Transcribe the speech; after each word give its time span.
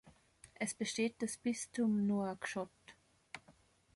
Es 0.55 0.73
besteht 0.73 1.21
das 1.21 1.37
Bistum 1.37 2.07
Nouakchott. 2.07 2.71